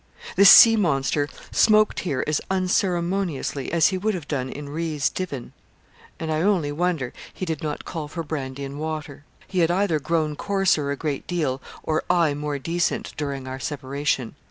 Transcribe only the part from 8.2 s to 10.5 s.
brandy and water. He had either grown